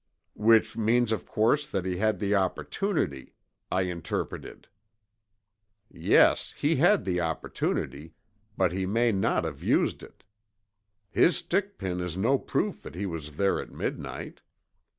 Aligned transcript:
"Which 0.41 0.75
means 0.75 1.11
of 1.11 1.27
course 1.27 1.69
that 1.69 1.85
he 1.85 1.97
had 1.97 2.17
the 2.17 2.33
opportunity," 2.33 3.35
I 3.71 3.81
interpreted. 3.83 4.67
"Yes, 5.91 6.55
he 6.57 6.77
had 6.77 7.05
the 7.05 7.19
opportunity, 7.21 8.15
but 8.57 8.71
he 8.71 8.87
may 8.87 9.11
not 9.11 9.43
have 9.43 9.61
used 9.61 10.01
it. 10.01 10.23
His 11.11 11.37
stick 11.37 11.77
pin 11.77 11.99
is 12.01 12.17
no 12.17 12.39
proof 12.39 12.81
that 12.81 12.95
he 12.95 13.05
was 13.05 13.35
there 13.35 13.61
at 13.61 13.71
midnight. 13.71 14.41